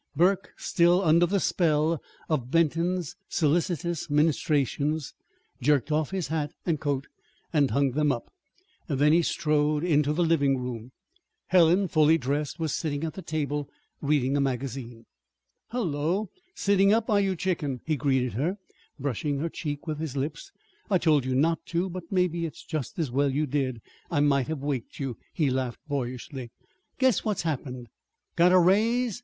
Burke, 0.15 0.51
still 0.57 1.03
under 1.03 1.27
the 1.27 1.39
spell 1.39 2.01
of 2.27 2.49
Benton's 2.49 3.15
solicitous 3.29 4.09
ministrations, 4.09 5.13
jerked 5.61 5.91
off 5.91 6.09
his 6.09 6.29
hat 6.29 6.51
and 6.65 6.79
coat 6.79 7.05
and 7.53 7.69
hung 7.69 7.91
them 7.91 8.11
up. 8.11 8.33
Then 8.87 9.13
he 9.13 9.21
strode 9.21 9.83
into 9.83 10.11
the 10.11 10.23
living 10.23 10.57
room. 10.57 10.91
Helen, 11.49 11.87
fully 11.87 12.17
dressed, 12.17 12.59
was 12.59 12.73
sitting 12.73 13.03
at 13.03 13.13
the 13.13 13.21
table, 13.21 13.69
reading 14.01 14.35
a 14.35 14.41
magazine. 14.41 15.05
"Hullo! 15.69 16.31
Sitting 16.55 16.91
up, 16.91 17.07
are 17.07 17.21
you, 17.21 17.35
chicken?" 17.35 17.79
he 17.85 17.95
greeted 17.95 18.33
her, 18.33 18.57
brushing 18.97 19.37
her 19.37 19.49
cheek 19.49 19.85
with 19.85 19.99
his 19.99 20.17
lips. 20.17 20.51
"I 20.89 20.97
told 20.97 21.25
you 21.25 21.35
not 21.35 21.63
to; 21.67 21.91
but 21.91 22.05
maybe 22.11 22.47
it's 22.47 22.63
just 22.63 22.97
as 22.97 23.11
well 23.11 23.29
you 23.31 23.45
did 23.45 23.83
I 24.09 24.19
might 24.19 24.47
have 24.47 24.63
waked 24.63 24.99
you," 24.99 25.19
he 25.31 25.51
laughed 25.51 25.87
boyishly. 25.87 26.49
"Guess 26.97 27.23
what's 27.23 27.43
happened!" 27.43 27.87
"Got 28.35 28.51
a 28.51 28.57
raise?" 28.57 29.19